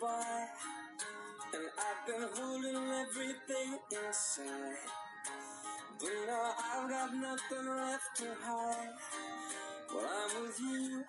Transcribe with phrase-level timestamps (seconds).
[0.00, 0.48] by,
[1.52, 4.76] and I've been holding everything inside.
[5.98, 8.96] But now I've got nothing left to hide.
[9.92, 11.04] Well, I'm with you,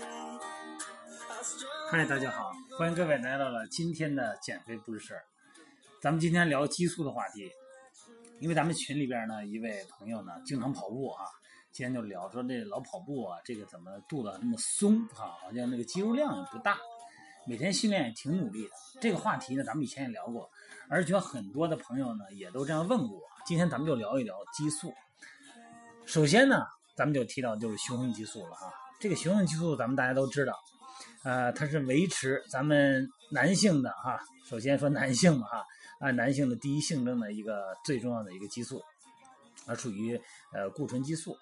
[1.30, 5.24] how strong 嗨，大家好，欢迎各位来到了今天的减肥不是事儿。
[6.00, 7.50] 咱们今天聊激素的话题，
[8.40, 11.24] 因为咱们群里边呢一位朋友呢经常跑步啊，
[11.75, 16.77] 今天就聊说这老跑步啊，这个怎么肚子那么松啊，好像那个肌肉量也不大，
[17.45, 18.69] 每天训练也挺努力的。
[19.01, 20.49] 这个话题呢，咱们以前也聊过，
[20.87, 23.23] 而且很多的朋友呢也都这样问过我。
[23.45, 24.93] 今天咱们就聊一聊激素。
[26.05, 26.63] 首先呢，
[26.95, 28.71] 咱们就提到就是雄性激素了哈。
[28.97, 30.57] 这个雄性激素咱们大家都知道，
[31.25, 35.65] 呃，它是维持咱们男性的哈，首先说男性嘛哈，
[35.99, 38.81] 啊，男性的第一性征的一个最重要的一个激素，
[39.65, 40.17] 它属于
[40.53, 41.37] 呃固醇激素。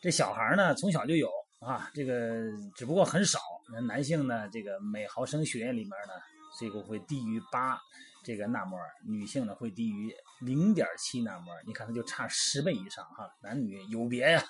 [0.00, 1.30] 这小孩呢从小就有
[1.60, 2.44] 啊，这个
[2.74, 3.38] 只不过很少。
[3.72, 6.12] 那男性呢，这个每毫升血液里面呢，
[6.60, 7.78] 这个会低于八
[8.22, 11.60] 这个纳摩尔，女性呢会低于零点七纳摩尔。
[11.66, 14.44] 你看它就差十倍以上哈，男女有别呀。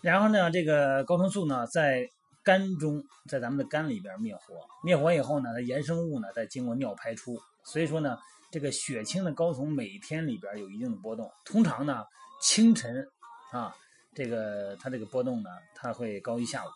[0.00, 2.08] 然后呢，这个睾酮素呢在
[2.42, 8.16] 肝中，在咱们的肝里边灭活，灭活以后呢，它衍生物呢再经过尿排出，所以说呢，
[8.50, 12.02] 这个血清的睾酮每天里边有一定的波动，通常呢
[12.40, 13.06] 清晨
[13.52, 13.76] 啊，
[14.14, 16.68] 这个它这个波动呢，它会高于下午。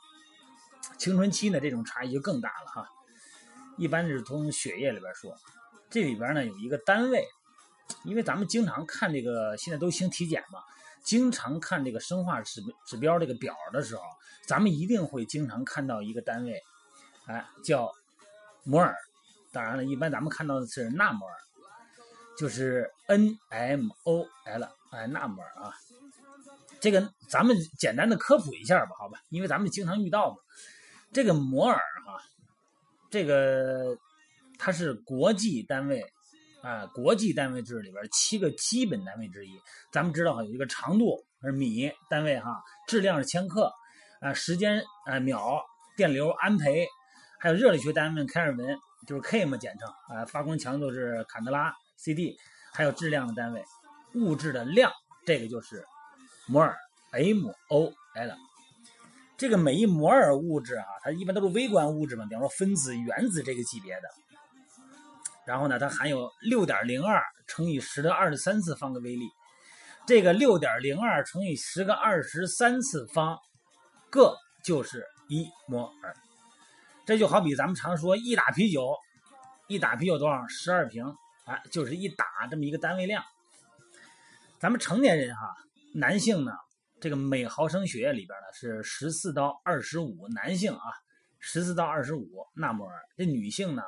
[0.98, 2.88] 青春期呢这种差异就更大了哈，
[3.76, 5.34] 一般是从血液里边说，
[5.91, 7.26] 这里边呢有一个单位，
[8.04, 10.60] 因为咱们经常看这个现在都兴体检嘛。
[11.02, 14.02] 经常看这个生化指指标这个表的时候，
[14.46, 16.62] 咱们一定会经常看到一个单位，
[17.26, 17.92] 哎，叫
[18.62, 18.96] 摩尔。
[19.52, 21.36] 当然了，一般咱们看到的是纳摩尔，
[22.38, 24.28] 就是 NMOL，
[24.91, 25.76] 哎，纳摩尔啊。
[26.84, 29.19] 这个咱们简单的科普一下吧，好吧？
[29.31, 30.36] 因为咱们经常遇到嘛。
[31.14, 32.20] 这个摩尔哈，
[33.10, 33.97] 这个
[34.59, 36.04] 它是国际单位。
[36.62, 39.50] 啊，国际单位制里边七个基本单位之一。
[39.92, 43.70] 咱们知道哈，有一个长度是米单位哈，质量是千克，
[44.20, 45.62] 啊，时间啊秒，
[45.97, 46.86] 电流安培，
[47.38, 52.34] 还有热力学单位开尔文，就是 K 嘛简称啊，发光强度是坎德拉 CD，
[52.72, 53.62] 还有质量的单位，
[54.14, 54.91] 物质的量，
[55.26, 55.84] 这个就是
[56.47, 56.77] 摩尔
[57.12, 57.93] MOL。
[59.37, 64.09] 这个每一摩尔物质啊，它一般都是微观物质嘛，比方说分子、原子这个级别的。
[65.44, 69.28] 然后呢，它含有六点零二乘以十的二十三次方个微粒，
[70.06, 73.38] 这个六点零二乘以十个二十三次方
[74.09, 76.15] 个就是一摩尔。
[77.04, 78.97] 这就好比咱们常说一打啤酒，
[79.66, 80.47] 一打啤酒多少？
[80.47, 81.04] 十二瓶，
[81.44, 83.22] 哎，就是一打这么一个单位量。
[84.59, 85.54] 咱们成年人哈，
[85.94, 86.53] 男性呢，
[87.00, 90.84] 这个每毫升血液里边呢是十四到二十五，男性啊，
[91.38, 93.00] 十四到二十五纳摩尔。
[93.16, 93.82] 这女性呢？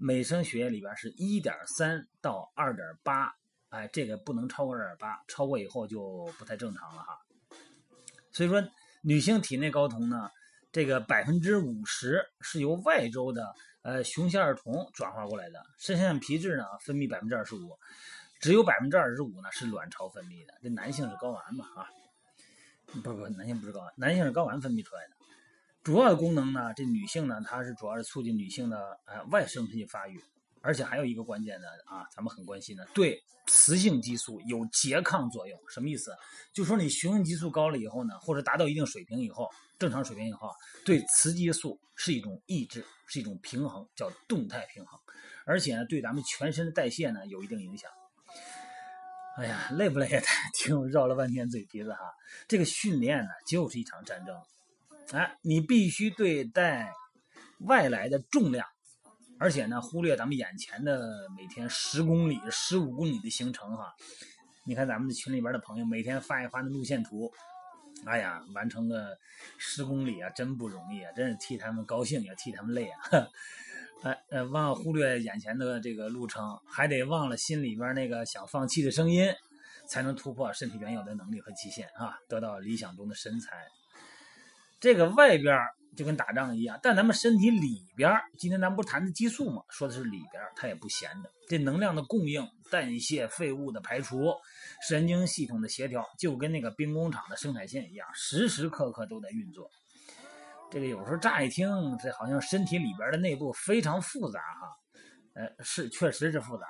[0.00, 3.34] 每升血液里边是一点三到二点八，
[3.70, 7.18] 哎，这个不能超过二点八，超过以后就不太正常了哈。
[8.30, 8.62] 所以说，
[9.02, 10.30] 女性体内睾酮呢，
[10.70, 17.76] 这个百分之五十是由外周的呃雄性二酮转化过来的，肾上腺皮质呢分泌百分之二十五，
[18.40, 20.54] 只有百分之二十五呢是卵巢分泌的。
[20.62, 21.88] 这男性是睾丸嘛啊？
[22.86, 25.14] 不不，男性不是睾丸，男性是睾丸分泌出来的。
[25.84, 30.22] 主要的功能呢，这女性呢，它是主要是促进女性的呃外生殖器发育，
[30.60, 35.58] 而且还有一个关键的啊，咱们很关心的，对雌性激素有拮抗作用。
[35.68, 36.14] 什么意思？
[36.52, 40.50] 就说你雄性激素高了以后呢，或者达到一定水平以后，正常水平以后，
[40.84, 44.98] 对雌激素是一种抑制，是一种平衡，叫动态平衡，
[45.46, 47.90] 而且呢，对咱们全身的代谢呢有一定影响。
[49.38, 50.20] 哎呀，累不累呀？
[50.52, 52.12] 听绕了半天嘴皮子哈，
[52.48, 54.36] 这个训练呢就是一场战争。
[55.12, 56.92] 哎，你必须对待
[57.60, 58.66] 外来的重量，
[59.38, 63.94] 而且呢，忽略咱们眼前的每天十公里、十五公里的行程哈。
[64.66, 67.32] 你看咱们的群里边的朋友每天发一发那路线图，
[68.06, 69.16] 哎呀，完成个
[69.56, 73.28] 十公里啊，真不容易啊，真是替他们高兴也替他们累啊。
[74.02, 79.28] 哎呃，忘忽略眼前的这个路程，还得忘了心里边那个想放弃的声音，
[79.88, 83.66] 才能突破身体原有的能力和极限啊，得到理想中的身材。
[84.80, 85.58] 这个外边
[85.96, 89.62] 就跟打仗一样，但咱们身体里边，今天咱们不是谈的激素吗？
[89.68, 91.30] 说的是里边，它也不闲的。
[91.48, 94.32] 这能量的供应、代谢、废物的排除、
[94.88, 99.68] 神经系统的协调，就跟那个兵工厂的生产线一样，时时刻刻都在运作。
[100.70, 101.68] 这个有时候乍一听，
[102.02, 104.76] 这好像身体里边的内部非常复杂哈，
[105.34, 106.66] 呃，是确实是复杂，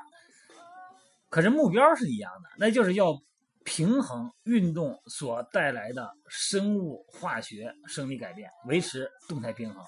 [1.29, 3.21] 可是目标是一样的，那就是要
[3.65, 9.85] 平衡运动所带来的生物化学生理改变，维持动态平衡，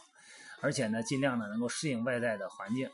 [0.60, 2.90] 而且呢，尽量呢能够适应外在的环境。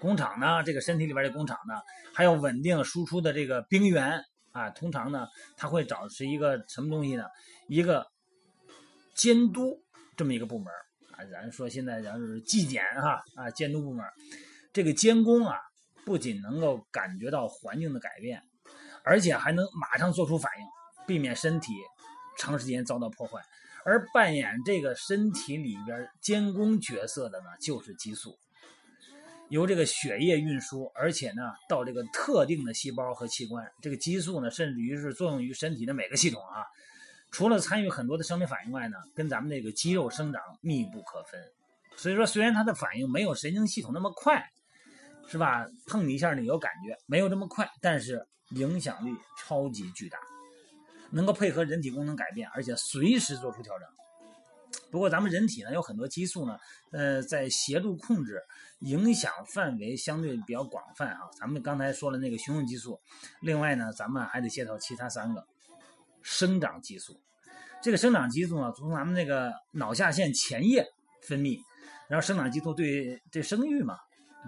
[0.00, 1.74] 工厂呢，这个身体里边的工厂呢，
[2.14, 5.26] 还有稳定输出的这个兵源啊，通常呢，
[5.56, 7.24] 它会找是一个什么东西呢？
[7.68, 8.06] 一个
[9.14, 9.82] 监督
[10.16, 10.66] 这么一个部门
[11.12, 14.04] 啊，咱说现在咱是纪检哈啊，监督部门，
[14.72, 15.56] 这个监工啊。
[16.04, 18.40] 不仅能够感觉到环境的改变，
[19.02, 20.64] 而且还能马上做出反应，
[21.04, 21.72] 避免身体
[22.38, 23.42] 长时间遭到破坏。
[23.84, 28.38] 而扮演这个身体里边监工角色的呢，就是激素，
[29.48, 33.68] 由这个血液运输，而且呢到这个特定的细胞和器官。
[33.82, 36.62] 这个激素呢，甚至于是作用于身体的每个系统啊。
[37.30, 41.40] 除了参与很多的生理反应外呢，跟咱们这个肌肉生长密不可分。
[41.96, 44.44] 所以说，虽然它的反应没有神经系统那么快。
[45.28, 45.66] 是吧？
[45.88, 50.16] 碰你一下你有感觉，没有这么快，但是影响力超级巨大，
[51.10, 53.88] 能够配合人体功能改变，而且随时做出调整。
[54.92, 56.56] 不过咱们人体呢有很多激素呢，
[56.92, 58.40] 呃，在协助控制，
[58.78, 61.22] 影响范围相对比较广泛啊。
[61.40, 63.00] 咱们刚才说了那个雄性激素，
[63.40, 65.44] 另外呢，咱们还得介绍其他三个
[66.26, 67.22] 生长激素。
[67.80, 70.84] 这个生长激素呢，从咱们那个脑下腺前叶
[71.22, 71.56] 分泌，
[72.08, 73.96] 然后生长激素对这生育嘛。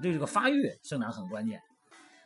[0.02, 1.60] 对这个发育生长很关键。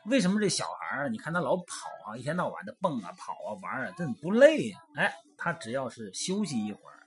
[0.07, 1.09] 为什么这小孩儿？
[1.09, 4.79] 你看他老跑啊，一天到晚的蹦啊、跑啊、玩啊，这不累呀？
[4.97, 6.99] 哎，他只要是休息一会儿，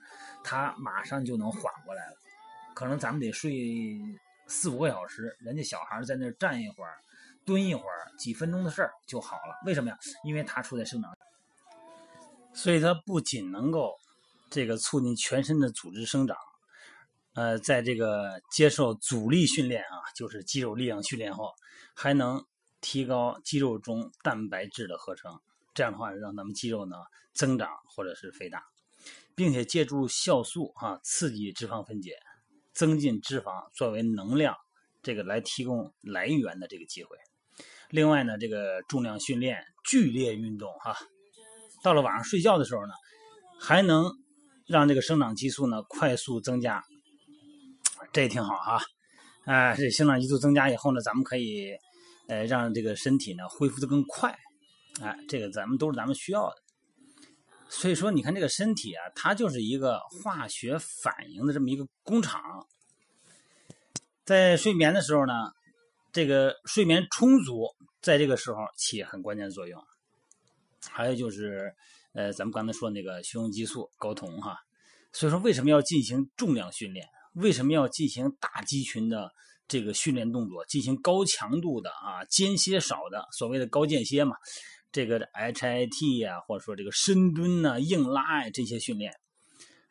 [0.42, 2.16] 他马上就能缓过来了。
[2.74, 3.98] 可能咱们得睡
[4.46, 6.94] 四五个小时，人家小孩在那站一会儿、
[7.44, 9.54] 蹲一会儿，几分钟的事儿就好了。
[9.66, 9.98] 为什么呀？
[10.24, 11.16] 因为他处在生长，
[12.56, 13.94] 所以它不仅能够
[14.50, 16.36] 这个促进全身的组织生长。
[17.34, 21.52] 呃，在这个接受阻力训练啊，就是肌肉力量训练后，
[21.94, 22.42] 还能
[22.80, 25.38] 提高肌肉中蛋白质的合成，
[25.74, 26.96] 这样的话让咱们肌肉呢
[27.34, 28.64] 增长或者是肥大，
[29.34, 32.18] 并且借助酵素啊刺激脂肪分解，
[32.72, 34.56] 增进脂肪作为能量
[35.02, 37.18] 这个来提供来源的这个机会。
[37.90, 40.96] 另外呢，这个重量训练、剧烈运动哈，
[41.86, 42.92] 到了晚上睡觉的时候呢，
[43.60, 44.10] 还能
[44.66, 46.82] 让这个生长激素呢快速增加。
[48.12, 48.80] 这也挺好啊，
[49.44, 51.76] 哎，这生长激素增加以后呢，咱们可以，
[52.26, 54.36] 呃，让这个身体呢恢复的更快，
[55.00, 56.56] 哎，这个咱们都是咱们需要的。
[57.68, 62.66] 所以说，你看这个身体啊，它就是一个化学反应的这么一个工厂。
[64.24, 65.32] 在睡眠的时候呢，
[66.10, 69.80] 这个睡眠充足，在这个时候起很关键作用。
[70.90, 71.72] 还有就是，
[72.12, 74.58] 呃，咱们刚才说那个雄性激素睾酮哈，
[75.12, 77.06] 所以说为什么要进行重量训练？
[77.34, 79.30] 为什么要进行大肌群的
[79.68, 80.64] 这个训练动作？
[80.66, 84.36] 进行高强度的啊，间歇少的，所谓的高间歇嘛。
[84.92, 89.12] 这个 HIT 呀，或者说这个深蹲呐、硬拉呀这些训练，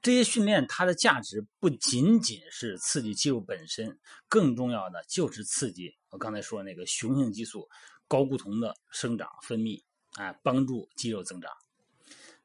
[0.02, 7.68] 这些训练它的价值不仅仅是刺激肌肉本身，更重要的就是刺激我刚才说那个雄性激素
[8.10, 9.80] 睾固酮的生长分泌，
[10.16, 11.52] 啊，帮助肌肉增长。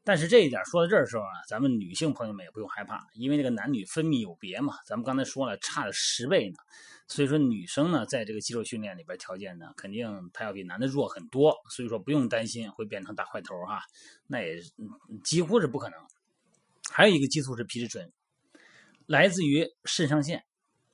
[0.03, 4.75] 但是这一点说到这儿的时候啊，咱们女性朋友们也不用害怕，因为这个男女分泌有别嘛。
[4.87, 6.57] 咱们刚才说了，差了十倍呢。
[7.07, 11.55] 所以说女生呢，在这个肌肉训练里边条件呢，肯定她要比男的弱很多。
[11.69, 13.83] 所以说不用担心会变成大块头哈，
[14.27, 14.59] 那也
[15.23, 15.99] 几乎是不可能。
[16.91, 18.11] 还有一个激素是皮质醇，
[19.07, 20.45] 来自于肾上腺，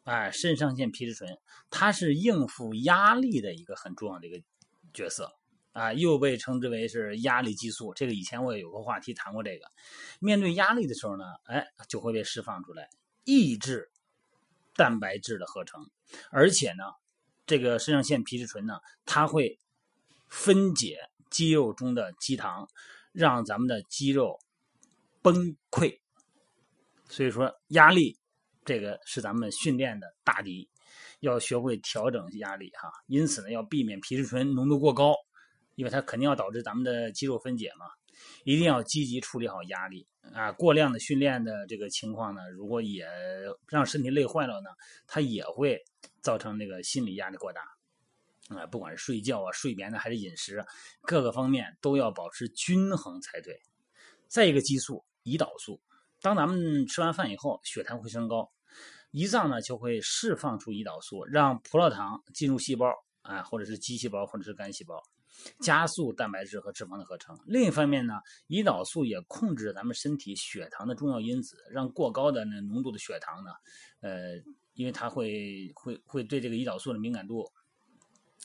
[0.03, 1.39] 哎，肾上腺皮质醇，
[1.71, 4.43] 它是应付压力的一个很重要的一个
[4.93, 5.33] 角色。
[5.77, 7.93] 啊，又被称之为是压力激素。
[7.93, 9.43] 这个以前我也有个话题谈过。
[9.43, 9.71] 这个
[10.21, 12.89] 面对压力的时候呢，哎，就会被释放出来，
[13.25, 13.91] 抑制
[14.75, 15.87] 蛋白质的合成。
[16.31, 16.85] 而且呢，
[17.45, 19.59] 这个肾上腺皮质醇呢，它会
[20.29, 22.67] 分解肌肉中的肌糖，
[23.13, 24.39] 让咱们的肌肉
[25.21, 26.01] 崩溃。
[27.11, 28.19] 所以说，压力
[28.65, 30.71] 这个是咱们训练的大敌，
[31.21, 32.91] 要学会调整压力哈。
[33.09, 35.15] 因此呢，要避免皮质醇浓度过高。
[35.77, 37.87] 因为它肯定要导致咱们的肌肉分解嘛，
[38.45, 40.51] 一定要积极处理好压力啊！
[40.51, 43.07] 过量的训练的这个情况呢，如果也
[43.69, 44.71] 让身体累坏了呢，
[45.07, 45.85] 它也会
[46.23, 47.63] 造成那个心理压力过大
[48.49, 48.67] 啊！
[48.67, 50.65] 不管是睡觉啊、睡眠呢，还是饮食，
[51.03, 53.61] 各个方面都要保持均衡才对。
[54.29, 55.81] 再一个激素胰岛素，
[56.23, 58.51] 当咱们吃完饭以后，血糖会升高，
[59.13, 62.91] 胰脏呢就会释放出胰岛素，让葡萄糖进入细胞
[63.21, 65.03] 啊，或者是肌细胞，或者是肝细胞。
[65.61, 67.39] 加速蛋白质和脂肪的合成。
[67.47, 68.15] 另一方面呢，
[68.49, 73.51] 胰岛素也控制咱们身体血糖的重要因子，让过高的那浓度的血糖呢，
[74.01, 74.37] 呃，
[74.75, 77.51] 因为它会会会对这个胰岛素的敏感度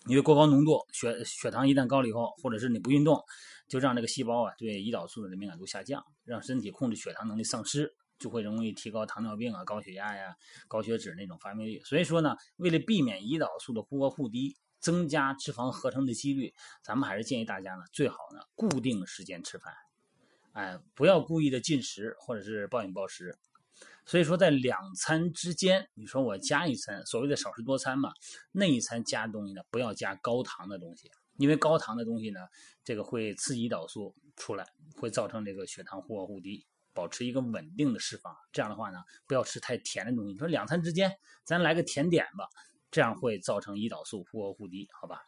[0.08, 3.24] 因为过高浓度血血糖一旦高了以后，或者是你不运动，
[3.68, 10.36] 就让这个细胞啊对胰岛素的敏感度下降，让身体控制血糖能力丧失，就会容易提高糖尿病啊、高血压呀、
[10.68, 11.80] 高血脂那种发病率。
[11.84, 19.74] 所以说呢，为了避免胰岛素的忽高忽低，增加脂肪合成的几率，咱们还是建议大家呢，最好呢固定时间吃饭，
[20.52, 23.38] 哎，不要故意的进食或者是暴饮暴食。
[24.06, 28.12] 所以说，在两餐之间，你说我加一餐，所谓的少食多餐嘛，
[28.52, 32.40] 那一餐加东西呢，不要加高糖的东西，因为高糖的东西呢，
[32.84, 34.66] 这个会刺激胰岛素出来，
[34.98, 38.36] 会造成这个血糖忽高忽低，保持一个稳定的释放。
[38.52, 40.34] 这样的话呢，不要吃太甜的东西。
[40.34, 42.50] 你说两餐之间，咱来个甜点吧，
[42.92, 45.24] 这样会造成胰岛素忽高忽低，好吧？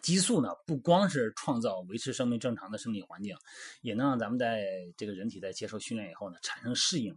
[0.00, 3.36] 激素呢，不光是创造维持生命正常的生理环境，
[3.82, 4.64] 也能让咱们在
[4.96, 7.16] 这个人体在接受训练以后呢，产生适应。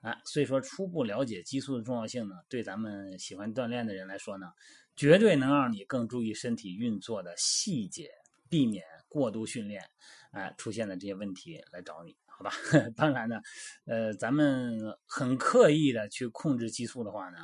[0.00, 4.52] 啊，所以说初步了解激素的重要性呢，对咱们喜欢锻炼的人来说呢，
[4.94, 8.08] 绝对能让你更注意身体运作的细节，
[8.48, 9.82] 避免过度训练，
[10.30, 12.52] 哎，出现的这些问题来找你，好吧？
[12.94, 13.40] 当然呢，
[13.84, 17.38] 呃，咱们很刻意的去控制激素的话呢，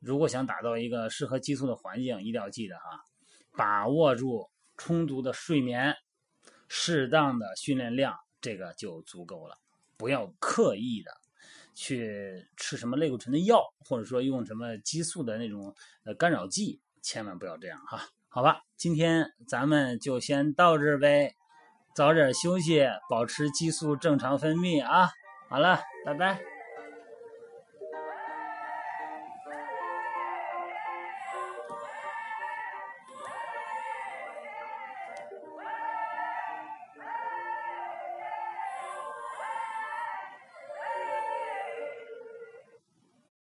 [0.00, 3.04] 如果想打造一个适合激素的环境，一定要记得哈，
[3.56, 5.94] 把握住充足的睡眠，
[6.66, 9.56] 适当的训练量，这个就足够了，
[9.96, 11.12] 不要刻意的。
[11.74, 18.10] 去吃什么类固醇的药，或者说用什么激素的那种呃干扰剂，千万不要这样哈。
[18.28, 21.34] 好吧，今天咱们就先到这呗，
[21.94, 25.10] 早点休息，保持激素正常分泌啊。
[25.48, 26.51] 好了，拜拜。